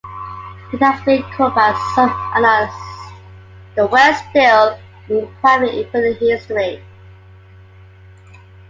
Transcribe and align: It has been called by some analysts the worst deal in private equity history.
It 0.73 0.79
has 0.79 0.99
been 1.05 1.21
called 1.37 1.53
by 1.53 1.79
some 1.93 2.09
analysts 2.33 3.11
the 3.75 3.85
worst 3.85 4.23
deal 4.33 4.75
in 5.09 5.31
private 5.43 5.75
equity 5.77 6.27
history. 6.31 6.83